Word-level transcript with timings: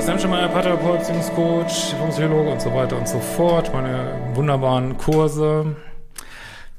Christian 0.00 0.18
Schemmer, 0.18 0.48
Paartherapeut, 0.48 1.00
Beziehungscoach, 1.00 1.94
Psychologe 2.08 2.52
und 2.52 2.62
so 2.62 2.72
weiter 2.72 2.96
und 2.96 3.06
so 3.06 3.20
fort. 3.20 3.70
Meine 3.74 4.30
wunderbaren 4.32 4.96
Kurse, 4.96 5.76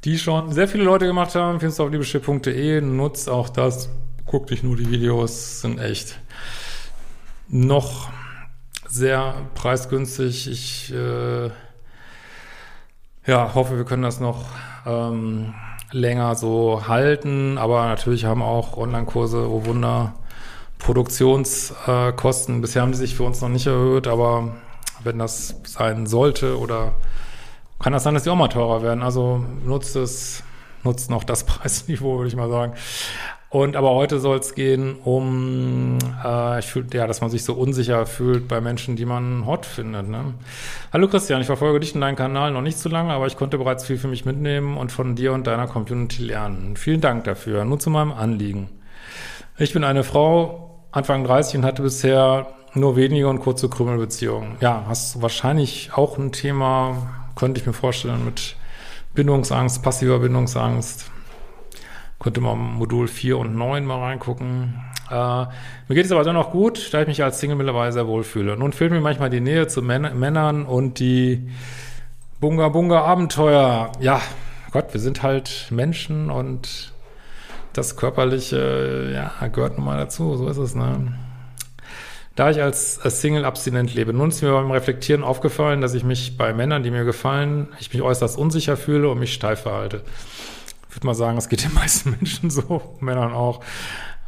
die 0.03 0.17
schon 0.17 0.51
sehr 0.51 0.67
viele 0.67 0.85
Leute 0.85 1.05
gemacht 1.05 1.35
haben, 1.35 1.59
findest 1.59 1.77
du 1.77 1.83
auf 1.83 1.91
liebeschiff.de. 1.91 2.81
Nutzt 2.81 3.29
auch 3.29 3.49
das. 3.49 3.91
Guck 4.25 4.47
dich 4.47 4.63
nur 4.63 4.75
die 4.75 4.89
Videos, 4.89 5.61
sind 5.61 5.79
echt 5.79 6.17
noch 7.47 8.09
sehr 8.87 9.35
preisgünstig. 9.53 10.49
Ich 10.49 10.91
äh, 10.91 11.51
ja, 13.27 13.53
hoffe, 13.53 13.77
wir 13.77 13.85
können 13.85 14.01
das 14.01 14.19
noch 14.19 14.45
ähm, 14.87 15.53
länger 15.91 16.33
so 16.33 16.87
halten, 16.87 17.59
aber 17.59 17.85
natürlich 17.85 18.25
haben 18.25 18.41
auch 18.41 18.77
Online-Kurse, 18.77 19.47
oh 19.47 19.63
Wunder, 19.65 20.15
Produktionskosten. 20.83 22.61
Bisher 22.61 22.81
haben 22.81 22.91
die 22.91 22.97
sich 22.97 23.15
für 23.15 23.23
uns 23.23 23.41
noch 23.41 23.49
nicht 23.49 23.67
erhöht, 23.67 24.07
aber 24.07 24.53
wenn 25.03 25.19
das 25.19 25.55
sein 25.63 26.05
sollte 26.07 26.57
oder 26.59 26.93
kann 27.79 27.93
das 27.93 28.03
sein, 28.03 28.13
dass 28.13 28.23
die 28.23 28.29
auch 28.29 28.35
mal 28.35 28.47
teurer 28.47 28.83
werden. 28.83 29.01
Also 29.01 29.43
nutzt 29.65 29.95
es, 29.95 30.43
nutzt 30.83 31.09
noch 31.09 31.23
das 31.23 31.43
Preisniveau, 31.45 32.17
würde 32.17 32.27
ich 32.27 32.35
mal 32.35 32.49
sagen. 32.49 32.73
Und 33.49 33.75
aber 33.75 33.91
heute 33.91 34.21
soll 34.21 34.37
es 34.37 34.55
gehen 34.55 34.95
um, 35.03 35.97
äh, 36.23 36.59
ich 36.59 36.67
fühl, 36.67 36.87
ja, 36.93 37.05
dass 37.05 37.19
man 37.19 37.29
sich 37.29 37.43
so 37.43 37.53
unsicher 37.53 38.05
fühlt 38.05 38.47
bei 38.47 38.61
Menschen, 38.61 38.95
die 38.95 39.03
man 39.03 39.45
hot 39.45 39.65
findet. 39.65 40.07
Ne? 40.07 40.35
Hallo 40.93 41.09
Christian, 41.09 41.41
ich 41.41 41.47
verfolge 41.47 41.81
dich 41.81 41.93
in 41.93 41.99
deinem 41.99 42.15
Kanal 42.15 42.51
noch 42.51 42.61
nicht 42.61 42.77
so 42.77 42.87
lange, 42.87 43.11
aber 43.11 43.27
ich 43.27 43.35
konnte 43.35 43.57
bereits 43.57 43.85
viel 43.85 43.97
für 43.97 44.07
mich 44.07 44.23
mitnehmen 44.23 44.77
und 44.77 44.93
von 44.93 45.17
dir 45.17 45.33
und 45.33 45.47
deiner 45.47 45.67
Community 45.67 46.23
lernen. 46.23 46.77
Vielen 46.77 47.01
Dank 47.01 47.25
dafür. 47.25 47.65
Nun 47.65 47.81
zu 47.81 47.89
meinem 47.89 48.13
Anliegen. 48.13 48.69
Ich 49.57 49.73
bin 49.73 49.83
eine 49.83 50.05
Frau, 50.05 50.70
Anfang 50.91 51.23
30 51.23 51.57
und 51.57 51.65
hatte 51.65 51.81
bisher 51.83 52.47
nur 52.73 52.95
wenige 52.95 53.27
und 53.27 53.39
kurze 53.39 53.69
Krümelbeziehungen. 53.69 54.57
Ja, 54.59 54.85
hast 54.87 55.15
du 55.15 55.21
wahrscheinlich 55.21 55.91
auch 55.93 56.17
ein 56.17 56.31
Thema, 56.31 57.27
könnte 57.35 57.59
ich 57.59 57.67
mir 57.67 57.73
vorstellen, 57.73 58.25
mit 58.25 58.55
Bindungsangst, 59.13 59.83
passiver 59.83 60.19
Bindungsangst 60.19 61.11
könnte 62.21 62.39
man 62.39 62.59
Modul 62.59 63.07
4 63.07 63.37
und 63.37 63.55
9 63.55 63.83
mal 63.83 63.99
reingucken. 63.99 64.75
Äh, 65.09 65.15
mir 65.15 65.95
geht 65.95 66.05
es 66.05 66.11
aber 66.11 66.23
dennoch 66.23 66.51
gut, 66.51 66.93
da 66.93 67.01
ich 67.01 67.07
mich 67.07 67.23
als 67.23 67.39
Single 67.39 67.57
mittlerweile 67.57 67.91
sehr 67.91 68.07
wohl 68.07 68.23
fühle. 68.23 68.55
Nun 68.55 68.73
fehlt 68.73 68.91
mir 68.91 69.01
manchmal 69.01 69.29
die 69.29 69.41
Nähe 69.41 69.67
zu 69.67 69.81
Män 69.81 70.17
Männern 70.17 70.65
und 70.65 70.99
die 70.99 71.49
Bunga 72.39 72.69
Bunga 72.69 73.01
Abenteuer. 73.01 73.91
Ja, 73.99 74.21
Gott, 74.71 74.93
wir 74.93 75.01
sind 75.01 75.23
halt 75.23 75.67
Menschen 75.71 76.29
und 76.29 76.90
das 77.73 77.95
Körperliche, 77.95 79.11
ja, 79.13 79.47
gehört 79.47 79.77
nun 79.77 79.85
mal 79.85 79.97
dazu. 79.97 80.35
So 80.35 80.47
ist 80.47 80.57
es, 80.57 80.75
ne? 80.75 81.13
Da 82.35 82.49
ich 82.49 82.61
als, 82.61 82.95
Single 82.95 83.43
abstinent 83.43 83.93
lebe, 83.93 84.13
nun 84.13 84.29
ist 84.29 84.41
mir 84.41 84.51
beim 84.51 84.71
Reflektieren 84.71 85.23
aufgefallen, 85.23 85.81
dass 85.81 85.93
ich 85.93 86.03
mich 86.03 86.37
bei 86.37 86.53
Männern, 86.53 86.81
die 86.81 86.91
mir 86.91 87.03
gefallen, 87.03 87.67
ich 87.79 87.91
mich 87.93 88.01
äußerst 88.01 88.37
unsicher 88.37 88.77
fühle 88.77 89.09
und 89.09 89.19
mich 89.19 89.33
steif 89.33 89.61
verhalte. 89.61 90.01
Ich 90.89 90.95
würde 90.95 91.07
mal 91.07 91.13
sagen, 91.13 91.37
es 91.37 91.49
geht 91.49 91.63
den 91.63 91.73
meisten 91.75 92.11
Menschen 92.11 92.49
so, 92.49 92.97
Männern 92.99 93.33
auch. 93.33 93.61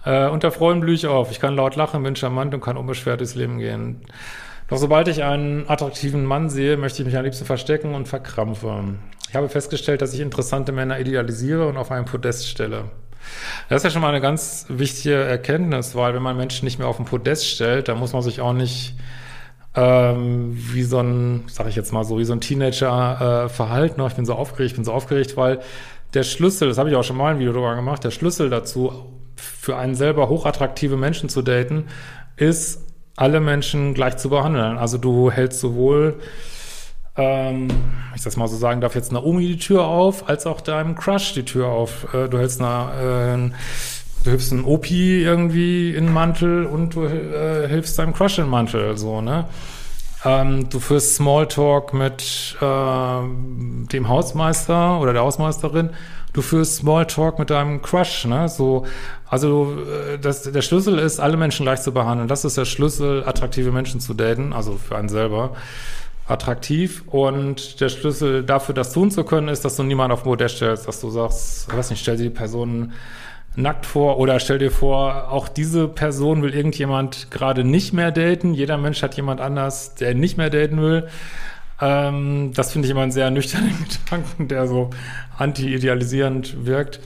Äh, 0.05 0.27
unter 0.27 0.51
Freuden 0.51 0.81
blühe 0.81 0.95
ich 0.95 1.07
auf. 1.07 1.31
Ich 1.31 1.39
kann 1.39 1.55
laut 1.55 1.75
lachen, 1.75 2.03
bin 2.03 2.15
charmant 2.15 2.53
und 2.53 2.61
kann 2.61 2.75
unbeschwert 2.75 3.21
durchs 3.21 3.35
Leben 3.35 3.57
gehen. 3.59 4.01
Doch 4.67 4.77
sobald 4.77 5.07
ich 5.07 5.23
einen 5.23 5.69
attraktiven 5.69 6.25
Mann 6.25 6.49
sehe, 6.49 6.77
möchte 6.77 7.01
ich 7.01 7.05
mich 7.05 7.17
am 7.17 7.23
liebsten 7.23 7.45
verstecken 7.45 7.95
und 7.95 8.07
verkrampfen. 8.07 8.99
Ich 9.29 9.35
habe 9.35 9.49
festgestellt, 9.49 10.01
dass 10.01 10.13
ich 10.13 10.19
interessante 10.19 10.71
Männer 10.71 10.99
idealisiere 10.99 11.67
und 11.67 11.77
auf 11.77 11.91
einen 11.91 12.05
Podest 12.05 12.49
stelle. 12.49 12.85
Das 13.69 13.77
ist 13.77 13.83
ja 13.83 13.89
schon 13.89 14.01
mal 14.01 14.09
eine 14.09 14.21
ganz 14.21 14.65
wichtige 14.69 15.15
Erkenntnis, 15.15 15.95
weil 15.95 16.13
wenn 16.13 16.21
man 16.21 16.37
Menschen 16.37 16.65
nicht 16.65 16.79
mehr 16.79 16.87
auf 16.87 16.97
den 16.97 17.05
Podest 17.05 17.47
stellt, 17.47 17.87
dann 17.87 17.97
muss 17.97 18.13
man 18.13 18.21
sich 18.21 18.41
auch 18.41 18.53
nicht 18.53 18.95
ähm, 19.75 20.51
wie 20.55 20.83
so 20.83 20.99
ein, 20.99 21.43
sag 21.47 21.67
ich 21.67 21.75
jetzt 21.75 21.91
mal 21.93 22.03
so, 22.03 22.19
wie 22.19 22.25
so 22.25 22.33
ein 22.33 22.41
Teenager 22.41 23.45
äh, 23.45 23.49
verhalten. 23.49 24.01
Ich 24.05 24.13
bin 24.13 24.25
so 24.25 24.33
aufgeregt, 24.33 24.71
ich 24.71 24.75
bin 24.75 24.85
so 24.85 24.93
aufgeregt, 24.93 25.35
weil 25.37 25.59
der 26.13 26.23
Schlüssel, 26.23 26.67
das 26.67 26.77
habe 26.77 26.89
ich 26.89 26.95
auch 26.95 27.03
schon 27.03 27.17
mal 27.17 27.33
ein 27.33 27.39
Video 27.39 27.53
darüber 27.53 27.75
gemacht, 27.75 28.03
der 28.03 28.11
Schlüssel 28.11 28.49
dazu, 28.49 29.09
für 29.35 29.77
einen 29.77 29.95
selber 29.95 30.29
hochattraktive 30.29 30.95
Menschen 30.95 31.29
zu 31.29 31.41
daten, 31.41 31.85
ist, 32.37 32.83
alle 33.15 33.39
Menschen 33.39 33.93
gleich 33.93 34.17
zu 34.17 34.29
behandeln. 34.29 34.77
Also 34.77 34.97
du 34.97 35.31
hältst 35.31 35.59
sowohl, 35.59 36.19
ähm, 37.15 37.67
ich 38.15 38.23
das 38.23 38.37
mal 38.37 38.47
so 38.47 38.57
sagen 38.57 38.81
darf, 38.81 38.95
jetzt 38.95 39.11
Naomi 39.11 39.47
die 39.47 39.57
Tür 39.57 39.85
auf, 39.85 40.27
als 40.29 40.45
auch 40.45 40.61
deinem 40.61 40.95
Crush 40.95 41.33
die 41.33 41.45
Tür 41.45 41.67
auf. 41.67 42.13
Äh, 42.13 42.27
du 42.27 42.39
hältst 42.39 42.61
eine, 42.61 43.51
äh, 43.51 44.23
du 44.23 44.29
hilfst 44.29 44.51
einem 44.51 44.65
Opi 44.65 45.23
irgendwie 45.23 45.93
in 45.93 46.11
Mantel 46.11 46.65
und 46.65 46.95
du 46.95 47.05
äh, 47.05 47.67
hilfst 47.67 47.99
deinem 47.99 48.13
Crush 48.13 48.39
in 48.39 48.49
Mantel, 48.49 48.97
so, 48.97 49.21
ne? 49.21 49.45
Ähm, 50.25 50.69
du 50.69 50.79
führst 50.79 51.15
Smalltalk 51.15 51.93
mit 51.93 52.55
äh, 52.61 52.63
dem 52.63 54.07
Hausmeister 54.07 54.99
oder 54.99 55.13
der 55.13 55.21
Hausmeisterin. 55.21 55.89
Du 56.31 56.41
führst 56.41 56.77
Smalltalk 56.77 57.37
mit 57.39 57.49
deinem 57.49 57.81
Crush, 57.81 58.25
ne? 58.25 58.47
So, 58.47 58.85
also 59.27 59.77
äh, 60.13 60.17
das, 60.17 60.43
der 60.43 60.61
Schlüssel 60.61 60.97
ist, 60.97 61.19
alle 61.19 61.37
Menschen 61.37 61.63
gleich 61.63 61.81
zu 61.81 61.91
behandeln. 61.91 62.27
Das 62.27 62.45
ist 62.45 62.57
der 62.57 62.65
Schlüssel, 62.65 63.23
attraktive 63.25 63.71
Menschen 63.71 63.99
zu 63.99 64.13
daten, 64.13 64.53
also 64.53 64.77
für 64.77 64.95
einen 64.95 65.09
selber 65.09 65.51
attraktiv. 66.27 67.03
Und 67.07 67.81
der 67.81 67.89
Schlüssel 67.89 68.43
dafür, 68.43 68.75
das 68.75 68.93
tun 68.93 69.11
zu 69.11 69.23
können, 69.23 69.47
ist, 69.47 69.65
dass 69.65 69.75
du 69.75 69.83
niemanden 69.83 70.13
auf 70.13 70.25
Modell 70.25 70.49
stellst, 70.49 70.87
dass 70.87 71.01
du 71.01 71.09
sagst, 71.09 71.67
ich 71.69 71.77
weiß 71.77 71.89
nicht, 71.89 72.01
stell 72.01 72.17
die 72.17 72.29
Person 72.29 72.93
nackt 73.55 73.85
vor 73.85 74.17
oder 74.17 74.39
stell 74.39 74.57
dir 74.57 74.71
vor, 74.71 75.31
auch 75.31 75.47
diese 75.47 75.87
Person 75.87 76.41
will 76.41 76.55
irgendjemand 76.55 77.29
gerade 77.29 77.63
nicht 77.63 77.93
mehr 77.93 78.11
daten. 78.11 78.53
Jeder 78.53 78.77
Mensch 78.77 79.03
hat 79.03 79.15
jemand 79.15 79.41
anders, 79.41 79.95
der 79.95 80.15
nicht 80.15 80.37
mehr 80.37 80.49
daten 80.49 80.81
will. 80.81 81.07
Ähm, 81.79 82.51
das 82.53 82.71
finde 82.71 82.87
ich 82.87 82.91
immer 82.91 83.01
einen 83.01 83.11
sehr 83.11 83.29
nüchternen 83.29 83.75
Gedanken, 84.05 84.47
der 84.47 84.67
so 84.67 84.89
anti-idealisierend 85.37 86.65
wirkt. 86.65 86.99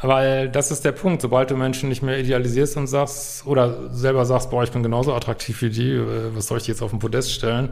Weil 0.00 0.48
das 0.48 0.72
ist 0.72 0.84
der 0.84 0.90
Punkt, 0.92 1.22
sobald 1.22 1.50
du 1.52 1.56
Menschen 1.56 1.88
nicht 1.88 2.02
mehr 2.02 2.18
idealisierst 2.18 2.76
und 2.76 2.88
sagst, 2.88 3.46
oder 3.46 3.88
selber 3.92 4.24
sagst, 4.24 4.50
boah, 4.50 4.64
ich 4.64 4.72
bin 4.72 4.82
genauso 4.82 5.14
attraktiv 5.14 5.62
wie 5.62 5.70
die, 5.70 5.92
äh, 5.92 6.34
was 6.34 6.48
soll 6.48 6.58
ich 6.58 6.66
jetzt 6.66 6.82
auf 6.82 6.90
den 6.90 6.98
Podest 6.98 7.32
stellen? 7.32 7.70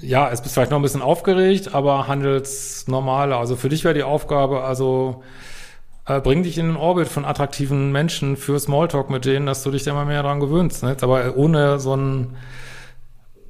Ja, 0.00 0.30
es 0.30 0.42
bist 0.42 0.54
vielleicht 0.54 0.70
noch 0.70 0.78
ein 0.78 0.82
bisschen 0.82 1.02
aufgeregt, 1.02 1.74
aber 1.74 2.08
handelst 2.08 2.88
normaler. 2.88 3.38
Also 3.38 3.56
für 3.56 3.68
dich 3.68 3.84
wäre 3.84 3.94
die 3.94 4.02
Aufgabe, 4.02 4.62
also 4.62 5.22
äh, 6.06 6.20
bring 6.20 6.42
dich 6.42 6.58
in 6.58 6.66
den 6.66 6.76
Orbit 6.76 7.08
von 7.08 7.24
attraktiven 7.24 7.92
Menschen 7.92 8.36
für 8.36 8.58
Smalltalk 8.58 9.10
mit 9.10 9.24
denen, 9.24 9.46
dass 9.46 9.62
du 9.62 9.70
dich 9.70 9.84
da 9.84 9.94
mal 9.94 10.06
mehr 10.06 10.22
dran 10.22 10.40
gewöhnst. 10.40 10.82
Ne? 10.82 10.96
Aber 11.00 11.36
ohne 11.36 11.78
so 11.78 11.94
ein 11.94 12.36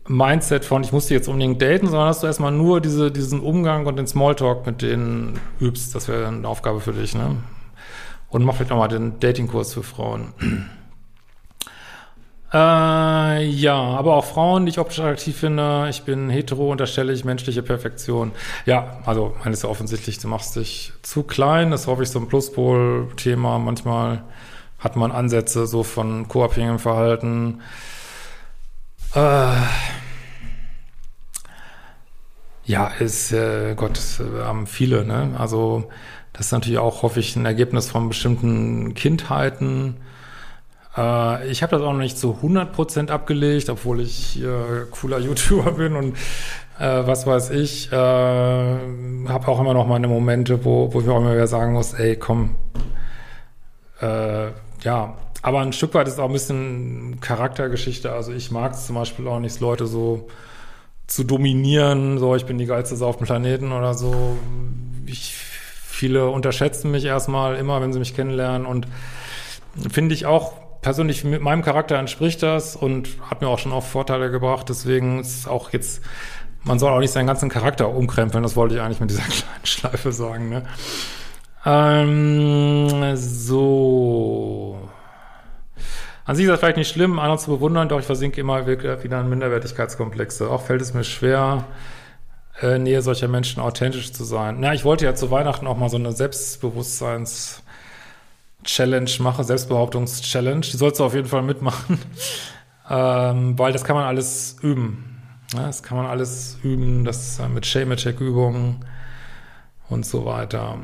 Mindset 0.08 0.64
von, 0.64 0.82
ich 0.82 0.92
muss 0.92 1.06
die 1.06 1.14
jetzt 1.14 1.28
unbedingt 1.28 1.62
daten, 1.62 1.86
sondern 1.86 2.08
dass 2.08 2.20
du 2.20 2.26
erstmal 2.26 2.52
nur 2.52 2.80
diese, 2.80 3.12
diesen 3.12 3.40
Umgang 3.40 3.86
und 3.86 3.96
den 3.96 4.06
Smalltalk 4.06 4.66
mit 4.66 4.82
denen 4.82 5.38
übst. 5.60 5.94
Das 5.94 6.08
wäre 6.08 6.28
eine 6.28 6.48
Aufgabe 6.48 6.80
für 6.80 6.92
dich. 6.92 7.14
Ne? 7.14 7.36
Und 8.28 8.44
mach 8.44 8.56
vielleicht 8.56 8.70
nochmal 8.70 8.88
den 8.88 9.20
Datingkurs 9.20 9.74
für 9.74 9.82
Frauen. 9.82 10.32
Äh, 12.52 13.44
ja, 13.44 13.76
aber 13.76 14.14
auch 14.14 14.24
Frauen, 14.24 14.64
die 14.64 14.70
ich 14.70 14.78
optisch 14.78 15.00
attraktiv 15.00 15.36
finde. 15.36 15.86
Ich 15.90 16.02
bin 16.04 16.30
hetero, 16.30 16.70
unterstelle 16.72 17.12
ich 17.12 17.24
menschliche 17.24 17.62
Perfektion. 17.62 18.32
Ja, 18.64 19.00
also, 19.04 19.34
meines 19.44 19.62
ja 19.62 19.68
offensichtlich, 19.68 20.18
du 20.18 20.28
machst 20.28 20.56
dich 20.56 20.92
zu 21.02 21.24
klein. 21.24 21.70
Das 21.70 21.82
ist 21.82 21.86
häufig 21.88 22.08
so 22.08 22.18
ein 22.18 22.28
Pluspol-Thema. 22.28 23.58
Manchmal 23.58 24.24
hat 24.78 24.96
man 24.96 25.12
Ansätze 25.12 25.66
so 25.66 25.82
von 25.82 26.28
co-abhängigem 26.28 26.78
Verhalten. 26.78 27.60
Äh, 29.14 29.52
ja, 32.64 32.86
ist, 32.98 33.32
äh, 33.32 33.74
Gott, 33.74 34.00
wir 34.18 34.44
haben 34.46 34.66
viele, 34.66 35.04
ne? 35.04 35.34
Also, 35.38 35.90
das 36.32 36.46
ist 36.46 36.52
natürlich 36.52 36.78
auch 36.78 37.02
häufig 37.02 37.36
ein 37.36 37.44
Ergebnis 37.44 37.90
von 37.90 38.08
bestimmten 38.08 38.94
Kindheiten 38.94 39.96
äh, 40.98 41.48
ich 41.48 41.62
habe 41.62 41.76
das 41.76 41.82
auch 41.82 41.92
noch 41.92 42.00
nicht 42.00 42.18
zu 42.18 42.38
100% 42.42 43.10
abgelegt, 43.10 43.70
obwohl 43.70 44.00
ich 44.00 44.42
äh, 44.42 44.86
cooler 44.90 45.18
YouTuber 45.20 45.72
bin 45.72 45.94
und 45.94 46.16
äh, 46.78 47.06
was 47.06 47.26
weiß 47.26 47.50
ich. 47.50 47.92
Äh, 47.92 47.96
habe 47.96 49.48
auch 49.48 49.60
immer 49.60 49.74
noch 49.74 49.86
meine 49.86 50.08
Momente, 50.08 50.64
wo, 50.64 50.92
wo 50.92 51.00
ich 51.00 51.08
auch 51.08 51.18
immer 51.18 51.32
wieder 51.32 51.46
sagen 51.46 51.72
muss, 51.72 51.94
ey, 51.94 52.16
komm, 52.16 52.56
äh, 54.00 54.48
ja. 54.82 55.16
Aber 55.40 55.60
ein 55.60 55.72
Stück 55.72 55.94
weit 55.94 56.08
ist 56.08 56.18
auch 56.18 56.26
ein 56.26 56.32
bisschen 56.32 57.20
Charaktergeschichte. 57.20 58.12
Also 58.12 58.32
ich 58.32 58.50
mag 58.50 58.72
es 58.72 58.86
zum 58.86 58.96
Beispiel 58.96 59.28
auch 59.28 59.38
nicht, 59.38 59.60
Leute 59.60 59.86
so 59.86 60.26
zu 61.06 61.22
dominieren, 61.22 62.18
so 62.18 62.34
ich 62.34 62.44
bin 62.44 62.58
die 62.58 62.66
geilste 62.66 63.02
auf 63.04 63.18
dem 63.18 63.26
Planeten 63.26 63.70
oder 63.70 63.94
so. 63.94 64.36
Ich, 65.06 65.32
viele 65.34 66.28
unterschätzen 66.28 66.90
mich 66.90 67.04
erstmal 67.04 67.56
immer, 67.56 67.80
wenn 67.80 67.92
sie 67.92 68.00
mich 68.00 68.16
kennenlernen 68.16 68.66
und 68.66 68.88
finde 69.90 70.14
ich 70.14 70.26
auch 70.26 70.52
persönlich 70.82 71.24
mit 71.24 71.42
meinem 71.42 71.62
Charakter 71.62 71.96
entspricht 71.96 72.42
das 72.42 72.76
und 72.76 73.08
hat 73.28 73.40
mir 73.40 73.48
auch 73.48 73.58
schon 73.58 73.72
oft 73.72 73.90
Vorteile 73.90 74.30
gebracht. 74.30 74.68
Deswegen 74.68 75.20
ist 75.20 75.48
auch 75.48 75.70
jetzt, 75.70 76.02
man 76.62 76.78
soll 76.78 76.92
auch 76.92 77.00
nicht 77.00 77.12
seinen 77.12 77.26
ganzen 77.26 77.48
Charakter 77.48 77.88
umkrempeln. 77.88 78.42
Das 78.42 78.56
wollte 78.56 78.76
ich 78.76 78.80
eigentlich 78.80 79.00
mit 79.00 79.10
dieser 79.10 79.22
kleinen 79.28 79.66
Schleife 79.66 80.12
sagen. 80.12 80.48
Ne? 80.48 80.62
Ähm, 81.64 83.16
so. 83.16 84.88
An 86.24 86.36
sich 86.36 86.44
ist 86.44 86.50
das 86.50 86.60
vielleicht 86.60 86.76
nicht 86.76 86.92
schlimm, 86.92 87.18
andere 87.18 87.38
zu 87.38 87.50
bewundern, 87.50 87.88
doch 87.88 87.98
ich 87.98 88.04
versinke 88.04 88.40
immer 88.40 88.66
wieder 88.66 89.20
in 89.20 89.28
Minderwertigkeitskomplexe. 89.30 90.50
Auch 90.50 90.60
fällt 90.60 90.82
es 90.82 90.92
mir 90.92 91.04
schwer, 91.04 91.64
äh, 92.60 92.78
Nähe 92.78 93.00
solcher 93.00 93.28
Menschen 93.28 93.62
authentisch 93.62 94.12
zu 94.12 94.24
sein. 94.24 94.56
Na, 94.60 94.74
ich 94.74 94.84
wollte 94.84 95.06
ja 95.06 95.14
zu 95.14 95.30
Weihnachten 95.30 95.66
auch 95.66 95.78
mal 95.78 95.88
so 95.88 95.96
eine 95.96 96.10
Selbstbewusstseins- 96.10 97.62
Challenge 98.64 99.10
machen, 99.20 99.44
Selbstbehauptungs-Challenge. 99.44 100.60
Die 100.60 100.76
sollst 100.76 101.00
du 101.00 101.04
auf 101.04 101.14
jeden 101.14 101.28
Fall 101.28 101.42
mitmachen, 101.42 101.98
ähm, 102.90 103.58
weil 103.58 103.72
das 103.72 103.84
kann 103.84 103.96
man 103.96 104.04
alles 104.06 104.56
üben. 104.62 105.16
Ja, 105.54 105.66
das 105.66 105.82
kann 105.82 105.96
man 105.96 106.06
alles 106.06 106.58
üben, 106.62 107.04
das 107.04 107.38
äh, 107.38 107.48
mit 107.48 107.64
Shame-Attack-Übungen 107.64 108.84
und 109.88 110.04
so 110.04 110.26
weiter. 110.26 110.78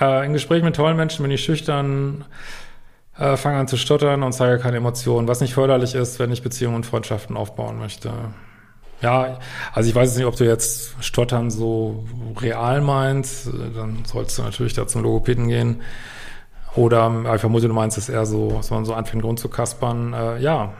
Äh, 0.00 0.26
in 0.26 0.32
Gesprächen 0.32 0.64
mit 0.64 0.76
tollen 0.76 0.96
Menschen 0.96 1.22
bin 1.22 1.30
ich 1.30 1.44
schüchtern, 1.44 2.24
äh, 3.16 3.36
fange 3.36 3.58
an 3.58 3.68
zu 3.68 3.76
stottern 3.76 4.22
und 4.22 4.32
zeige 4.32 4.58
keine 4.58 4.78
Emotionen, 4.78 5.28
was 5.28 5.40
nicht 5.40 5.54
förderlich 5.54 5.94
ist, 5.94 6.18
wenn 6.18 6.32
ich 6.32 6.42
Beziehungen 6.42 6.76
und 6.76 6.86
Freundschaften 6.86 7.36
aufbauen 7.36 7.78
möchte. 7.78 8.12
Ja, 9.02 9.38
also 9.72 9.88
ich 9.88 9.94
weiß 9.94 10.16
nicht, 10.16 10.26
ob 10.26 10.36
du 10.36 10.44
jetzt 10.44 10.94
Stottern 11.00 11.50
so 11.50 12.04
real 12.38 12.80
meinst, 12.82 13.46
dann 13.74 14.04
sollst 14.04 14.36
du 14.38 14.42
natürlich 14.42 14.74
da 14.74 14.86
zum 14.86 15.02
Logopäden 15.02 15.48
gehen. 15.48 15.82
Oder 16.76 17.34
ich 17.34 17.40
vermute, 17.40 17.68
du 17.68 17.74
meinst 17.74 17.98
es 17.98 18.08
eher 18.08 18.26
so, 18.26 18.52
dass 18.52 18.70
man 18.70 18.84
so 18.84 18.94
anfängt 18.94 19.24
rumzukaspern. 19.24 20.12
Äh, 20.12 20.38
ja, 20.38 20.72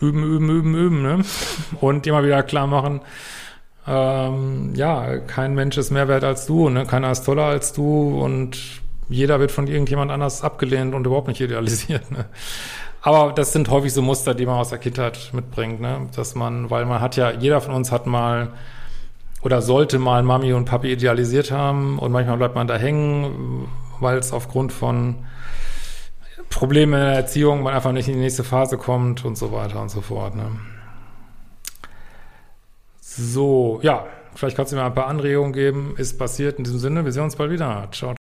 üben, 0.00 0.24
üben, 0.24 0.50
üben, 0.50 0.74
üben, 0.74 1.02
ne? 1.02 1.24
Und 1.80 2.06
immer 2.06 2.24
wieder 2.24 2.42
klar 2.42 2.66
machen, 2.66 3.00
ähm, 3.86 4.72
ja, 4.74 5.18
kein 5.18 5.54
Mensch 5.54 5.76
ist 5.78 5.90
mehr 5.90 6.08
wert 6.08 6.24
als 6.24 6.46
du, 6.46 6.68
ne? 6.68 6.86
Keiner 6.86 7.10
ist 7.10 7.24
toller 7.24 7.44
als 7.44 7.72
du 7.72 8.20
und 8.22 8.58
jeder 9.08 9.40
wird 9.40 9.50
von 9.50 9.66
irgendjemand 9.66 10.10
anders 10.10 10.42
abgelehnt 10.42 10.94
und 10.94 11.06
überhaupt 11.06 11.28
nicht 11.28 11.40
idealisiert, 11.40 12.10
ne? 12.10 12.26
Aber 13.02 13.32
das 13.32 13.52
sind 13.52 13.70
häufig 13.70 13.94
so 13.94 14.02
Muster, 14.02 14.34
die 14.34 14.44
man 14.44 14.56
aus 14.56 14.68
der 14.68 14.78
Kindheit 14.78 15.30
mitbringt, 15.32 15.80
ne? 15.80 16.08
Dass 16.14 16.34
man, 16.34 16.70
weil 16.70 16.84
man 16.84 17.00
hat 17.00 17.16
ja, 17.16 17.30
jeder 17.30 17.60
von 17.60 17.74
uns 17.74 17.90
hat 17.90 18.06
mal 18.06 18.48
oder 19.42 19.62
sollte 19.62 19.98
mal 19.98 20.22
Mami 20.22 20.52
und 20.52 20.66
Papi 20.66 20.92
idealisiert 20.92 21.50
haben 21.50 21.98
und 21.98 22.12
manchmal 22.12 22.36
bleibt 22.36 22.54
man 22.54 22.66
da 22.66 22.76
hängen, 22.76 23.68
weil 24.00 24.18
es 24.18 24.32
aufgrund 24.32 24.72
von 24.72 25.26
Problemen 26.48 26.94
in 26.94 27.00
der 27.00 27.14
Erziehung 27.14 27.62
man 27.62 27.74
einfach 27.74 27.92
nicht 27.92 28.08
in 28.08 28.14
die 28.14 28.20
nächste 28.20 28.44
Phase 28.44 28.76
kommt 28.76 29.24
und 29.24 29.36
so 29.36 29.52
weiter 29.52 29.80
und 29.80 29.88
so 29.90 30.00
fort. 30.00 30.34
Ne? 30.34 30.50
So, 33.00 33.80
ja, 33.82 34.06
vielleicht 34.34 34.56
kannst 34.56 34.72
du 34.72 34.76
mir 34.76 34.84
ein 34.84 34.94
paar 34.94 35.06
Anregungen 35.06 35.52
geben. 35.52 35.94
Ist 35.96 36.18
passiert 36.18 36.58
in 36.58 36.64
diesem 36.64 36.78
Sinne. 36.78 37.04
Wir 37.04 37.12
sehen 37.12 37.24
uns 37.24 37.36
bald 37.36 37.50
wieder. 37.50 37.88
Ciao, 37.92 38.14
ciao. 38.14 38.19